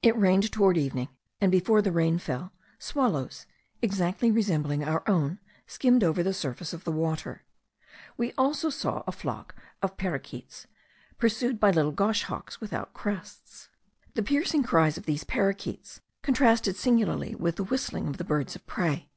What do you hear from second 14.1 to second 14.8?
The piercing